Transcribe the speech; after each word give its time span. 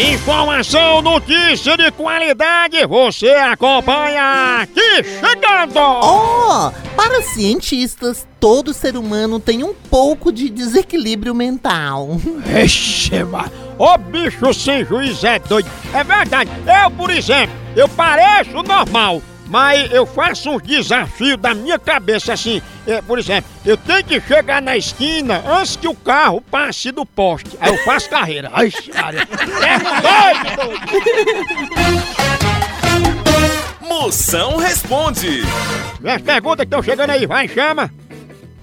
Informação, 0.00 1.02
notícia 1.02 1.76
de 1.76 1.90
qualidade, 1.90 2.86
você 2.86 3.32
acompanha 3.32 4.62
aqui 4.62 5.04
chegando! 5.04 5.78
Oh, 5.78 6.72
para 6.96 7.20
cientistas, 7.20 8.26
todo 8.40 8.72
ser 8.72 8.96
humano 8.96 9.38
tem 9.38 9.62
um 9.62 9.74
pouco 9.74 10.32
de 10.32 10.48
desequilíbrio 10.48 11.34
mental. 11.34 12.16
Ixi, 12.64 13.24
mas... 13.24 13.52
Ô 13.78 13.98
bicho 13.98 14.54
sem 14.54 14.86
juiz 14.86 15.22
é 15.22 15.38
doido. 15.38 15.70
É 15.92 16.02
verdade, 16.02 16.50
eu, 16.82 16.90
por 16.92 17.10
exemplo, 17.10 17.54
eu 17.76 17.86
pareço 17.86 18.62
normal, 18.62 19.20
mas 19.50 19.92
eu 19.92 20.06
faço 20.06 20.48
uns 20.48 20.62
desafios 20.62 21.36
da 21.36 21.52
minha 21.52 21.76
cabeça 21.76 22.32
assim. 22.32 22.62
É, 22.86 23.02
por 23.02 23.18
exemplo, 23.18 23.50
eu 23.66 23.76
tenho 23.76 24.04
que 24.04 24.20
chegar 24.20 24.62
na 24.62 24.76
esquina 24.76 25.42
antes 25.44 25.74
que 25.74 25.88
o 25.88 25.94
carro 25.94 26.40
passe 26.40 26.92
do 26.92 27.04
poste. 27.04 27.58
Aí 27.60 27.72
eu 27.72 27.78
faço 27.84 28.08
carreira. 28.08 28.48
Ai, 28.54 28.70
cara. 28.70 29.18
É 29.18 29.78
doido, 30.06 30.56
doido. 30.56 30.80
Moção 33.80 34.56
responde. 34.56 35.42
Minhas 36.00 36.22
perguntas 36.22 36.58
que 36.58 36.66
estão 36.66 36.82
chegando 36.82 37.10
aí, 37.10 37.26
vai, 37.26 37.48
chama. 37.48 37.92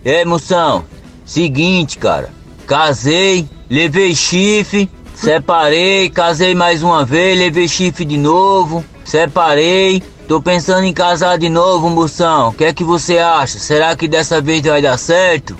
É, 0.05 0.23
moção, 0.23 0.85
seguinte, 1.25 1.97
cara. 1.97 2.29
Casei, 2.65 3.45
levei 3.69 4.15
chifre, 4.15 4.89
separei, 5.17 6.09
casei 6.09 6.53
mais 6.53 6.83
uma 6.83 7.03
vez, 7.03 7.37
levei 7.37 7.67
chifre 7.67 8.05
de 8.05 8.17
novo, 8.17 8.85
separei. 9.03 10.01
Tô 10.27 10.41
pensando 10.41 10.83
em 10.83 10.93
casar 10.93 11.37
de 11.37 11.49
novo, 11.49 11.89
moção. 11.89 12.49
O 12.49 12.53
que 12.53 12.65
é 12.65 12.73
que 12.73 12.83
você 12.83 13.17
acha? 13.17 13.57
Será 13.59 13.95
que 13.95 14.07
dessa 14.07 14.41
vez 14.41 14.61
vai 14.61 14.81
dar 14.81 14.97
certo? 14.97 15.57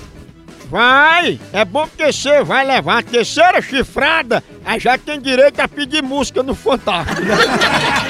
Vai! 0.70 1.40
É 1.54 1.64
bom 1.64 1.88
porque 1.88 2.12
você 2.12 2.44
vai 2.44 2.66
levar 2.66 3.00
a 3.00 3.04
terceira 3.04 3.62
chifrada, 3.62 4.44
aí 4.66 4.80
já 4.80 4.98
tem 4.98 5.22
direito 5.22 5.62
a 5.62 5.68
pedir 5.68 6.04
música 6.04 6.44
no 6.44 6.54
Fantástico. 6.54 7.22